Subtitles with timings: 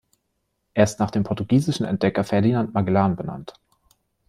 [0.73, 3.53] Er ist nach dem portugiesischen Entdecker Ferdinand Magellan benannt.